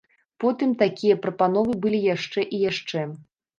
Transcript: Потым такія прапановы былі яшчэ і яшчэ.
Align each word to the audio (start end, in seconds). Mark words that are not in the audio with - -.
Потым 0.43 0.71
такія 0.83 1.17
прапановы 1.27 1.77
былі 1.85 1.99
яшчэ 2.15 2.47
і 2.55 2.65
яшчэ. 2.71 3.07